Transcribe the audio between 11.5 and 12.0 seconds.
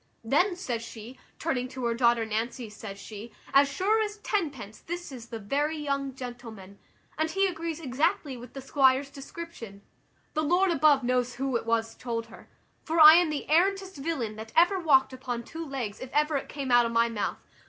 it was